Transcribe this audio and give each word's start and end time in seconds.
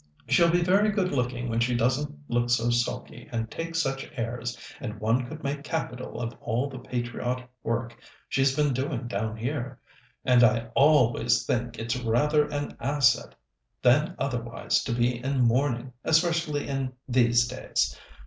She'll 0.27 0.49
be 0.49 0.63
very 0.63 0.89
good 0.89 1.11
looking 1.11 1.47
when 1.47 1.59
she 1.59 1.75
doesn't 1.77 2.11
look 2.27 2.49
so 2.49 2.71
sulky 2.71 3.29
and 3.31 3.51
take 3.51 3.75
such 3.75 4.09
airs, 4.15 4.57
and 4.79 4.99
one 4.99 5.27
could 5.27 5.43
make 5.43 5.63
capital 5.63 6.19
of 6.19 6.33
all 6.41 6.67
the 6.67 6.79
patriotic 6.79 7.47
work 7.61 7.95
she's 8.27 8.55
been 8.55 8.73
doing 8.73 9.07
down 9.07 9.37
here. 9.37 9.79
And 10.25 10.43
I 10.43 10.69
always 10.73 11.45
think 11.45 11.77
it's 11.77 11.97
rather 11.97 12.47
an 12.47 12.75
asset 12.79 13.35
than 13.83 14.15
otherwise 14.17 14.83
to 14.85 14.91
be 14.91 15.23
in 15.23 15.39
mourning, 15.41 15.93
especially 16.03 16.67
in 16.67 16.93
these 17.07 17.47
days. 17.47 17.95